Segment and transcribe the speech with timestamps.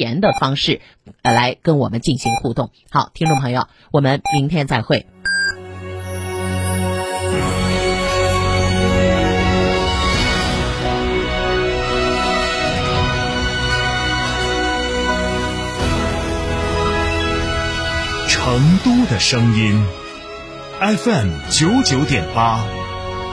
[0.00, 0.80] 言的方式，
[1.22, 2.70] 来跟我们进行互动。
[2.90, 5.06] 好，听众朋友，我们明天再会。
[18.26, 19.84] 成都的声音
[20.80, 22.64] ，FM 九九点八，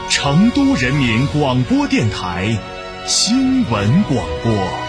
[0.09, 2.57] 成都人民广播电台
[3.05, 4.86] 新闻广播。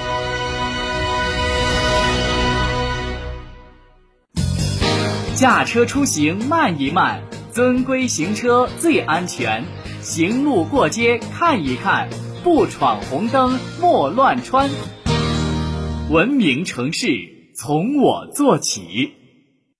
[5.38, 9.64] 驾车出行慢一慢，遵规行车最安全。
[10.02, 12.08] 行路过街看一看，
[12.42, 14.68] 不闯红灯莫乱穿。
[16.10, 17.06] 文明城市
[17.56, 19.12] 从我做起。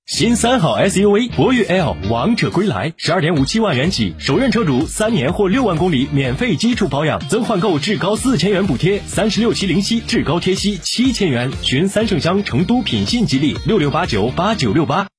[0.07, 11.51] 新三好 SUV 博越 L 王者归来，十二点五七万元起，首任车主三年或六万公里免费基础保养，增换购至高四千元补贴，三十六期零息，至高贴息七千元。
[11.63, 15.09] 寻三圣乡成都品信吉利六六八九八九六八。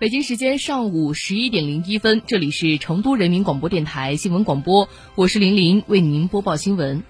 [0.00, 7.02] 北京时间上午十一点零一分，这里是成都人民广播电台新闻广播，我是玲玲，为您播报新闻。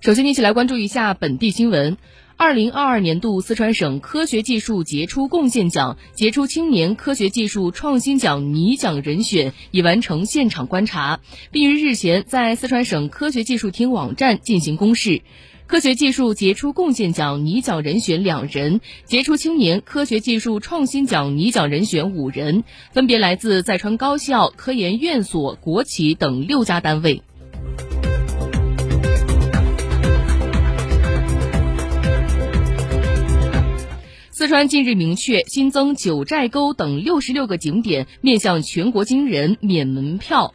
[0.00, 1.96] 首先，一起来关注一下本地新闻。
[2.36, 11.20] 二零二二年度四川省科学技术杰出贡献奖、杰出青年科学技术创新奖拟奖人选已完成现场观察，
[11.52, 15.22] 并于日前在四川省科学技术厅网站进行公示。
[15.68, 27.22] 科学技术杰出贡献奖拟奖人选两人，杰出青年科学技术创新奖拟奖人选五人，分别来自在川高校、科研院所、国企等六家单位。
[34.30, 40.54] 四川近日明确新增九寨沟等六十六个景点面向全国军人免门票。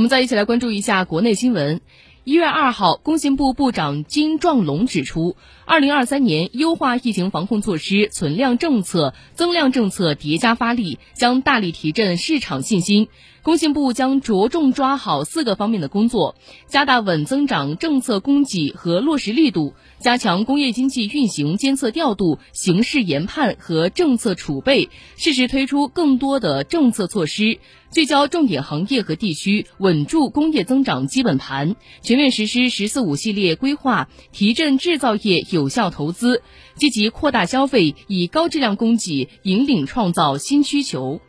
[0.00, 1.82] 我们再一起来关注一下国内新闻。
[2.24, 13.08] 一月二号，工信部部长金壮龙指出，二零二三年优化疫情防控措施、存量政策、增量政策叠加发力，将大力提振市场信心。
[13.42, 16.36] 工信部将着重抓好四个方面的工作，
[16.66, 19.72] 加大稳增长政策供给和落实力度。
[19.98, 27.58] 加强工业经济运行监测调度、形势研判和政策储备，适时推出更多的政策措施，
[27.90, 36.42] 聚焦重点行业和地区，稳住工业增长基本盘，全面实施“十四五”系列规划，提振制造业有效投资，
[36.76, 41.20] 积极扩大消费，以高质量供给引领创造新需求。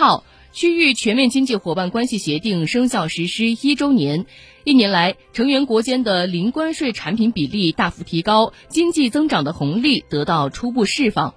[0.00, 4.24] 号，区域全面经济伙伴关系协定生效实施一周年，
[4.64, 11.34] 一年来，成员国间的零关税产品比例大幅提高，经济增长的红利得到初步释放。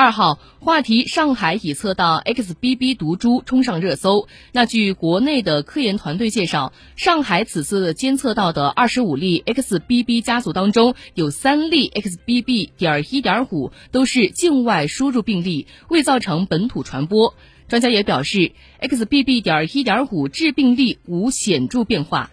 [0.00, 4.28] 二号话题：上海已测到 XBB 毒株冲上热搜。
[4.50, 12.70] 那据国内的科研团队介绍，上海此次监测到的二十五例 XBB 家族当中，有三例 XBB.
[12.78, 17.34] 点一点五都是境外输入病例，未造成本土传播。
[17.68, 19.42] 专家也表示，XBB.
[19.42, 22.30] 点一点五致病力无显著变化。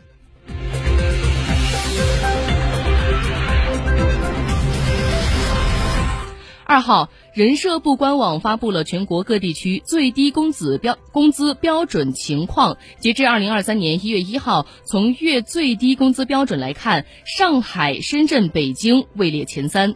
[6.67, 12.77] 二号，人社部官网发布了全国各地区最低工资标工资标准情况。
[12.99, 19.95] 截至二零二三年一月一号，从月最低工资标准来看，上海、深圳、北京位列前三。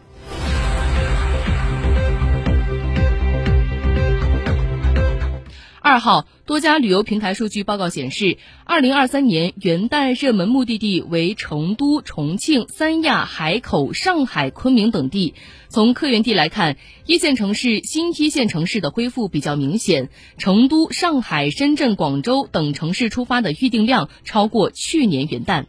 [5.92, 15.34] 二号，多家旅游平台数据报告显示，二零二三年元旦热门目的地为成都、重庆、三亚、海口、上海、昆明等地。
[15.68, 20.08] 从客源地来看，一线城市、新一线城市的恢复比较明显，
[20.38, 25.66] 成都、上海、深圳、广州等城市出发的预订量超过去年元旦。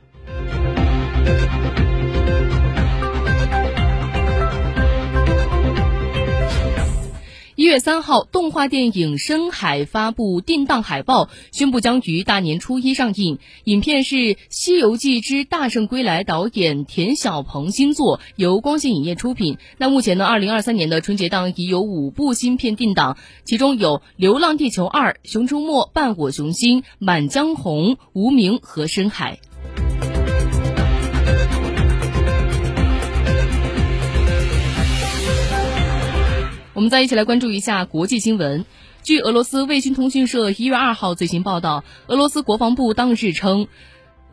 [7.73, 13.39] 月三号，动画电影《深海》发布定档海报，宣布将于大年初一上映。
[13.63, 14.15] 影片是
[14.51, 19.57] 《西游记之大圣归来》导演田晓鹏新作，由光线影业出品。
[19.79, 29.39] 那目前呢，二零二三年的春节档已有五部新片定档，其中有《流浪地球二》《熊出没》《伴我雄心》《满江红》《无名》和《深海》。
[36.83, 38.65] 我们再一起来关注一下国际新闻。
[39.03, 43.69] 据俄罗斯卫星通讯社一月二号最新报道，俄罗斯国防部当日称，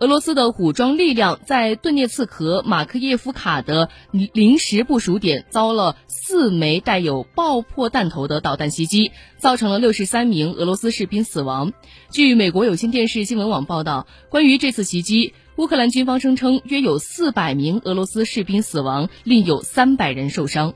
[0.00, 11.73] 俄罗斯的武装力量在顿涅茨克马克耶夫卡的临时部署点遭了四枚带有爆破弹头的导弹袭击，造成了六十三名俄罗斯士兵死亡。
[12.11, 20.75] 据美国有线电视新闻网报道，关于这次袭击，乌克兰军方声称约有四百名俄罗斯士兵死亡，另有三百人受伤。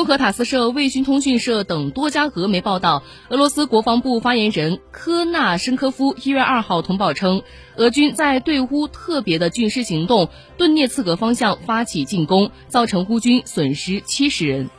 [0.00, 7.42] 综合塔斯社、卫星通讯社等多家俄媒报道，俄罗斯国防部发言人科纳申科夫一月二号通报称，
[7.76, 14.70] 俄军在对乌特别的军事行动顿涅茨克方向发起进攻，造成乌军损失七十人。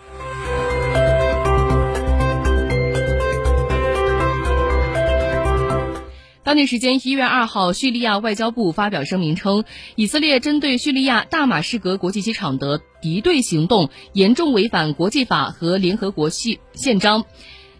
[6.43, 9.65] 当地时间一月二号，叙利亚外交部发表声明称，
[9.95, 17.25] 以色列针对叙利亚大马士革国际机场的敌对行动严重违反国际法和联合国宪宪章。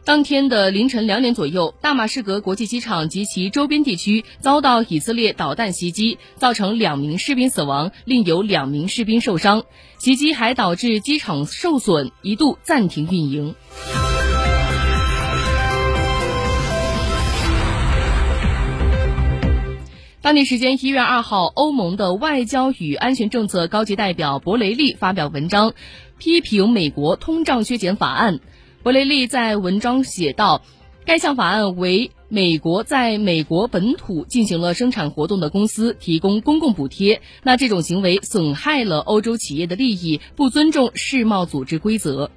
[0.03, 9.63] 当天的凌晨两点左右，大马士革国际机场及其周边地区遭到以色列导弹袭击，造成两名士兵死亡，另有两名士兵受伤。
[10.00, 13.53] 袭击还导致机场受损，一度暂停运营。
[20.21, 25.73] 当地时间一月二号，欧盟的外交与安全政策高级代表博雷利发表文章，
[26.19, 28.39] 批评美国通胀削减法案。
[28.83, 30.62] 博雷利在文章写道
[31.06, 42.29] ：“该项法案为美国在美国本土进行了生产活动的公司提供公共补贴，那这种行为损害了欧洲企业的利益，不尊重世贸组织规则。”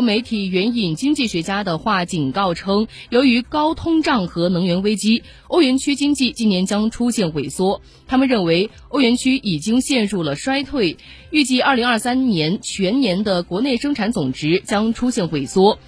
[0.00, 7.80] 媒体援引经济学家的话警告称，由于高通胀和能源危机，欧元区经济今年将出现萎缩。
[8.06, 10.96] 他们认为，欧元区已经陷入了衰退，
[11.30, 15.78] 预计2023年全年的国内生产总值将出现萎缩。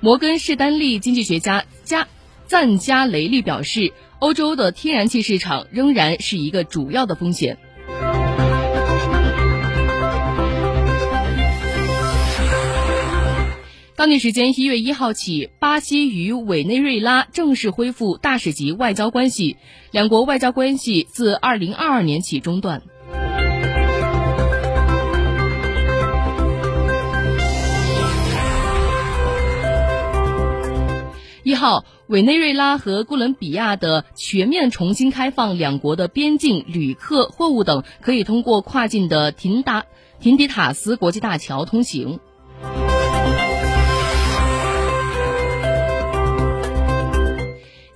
[0.00, 2.08] 摩根士丹利经济学家加
[2.46, 7.58] 赞加雷利表示，欧洲的天然气市场仍然是一个主要的风险。
[14.02, 19.58] 当地时间一月一号起，巴西与委内瑞拉正式恢复大使级外交关系，
[19.92, 22.82] 两国外交关系自二零二二年起中断。
[31.44, 39.84] 一号，委内瑞拉和哥伦比亚的全面重新开放两国的边境，旅客、货物等可以通过跨境的廷达
[40.18, 42.18] 廷迪塔斯国际大桥通行。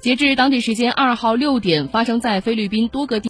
[0.07, 3.25] 截至当地时间二号六点，发生在菲律宾多个地。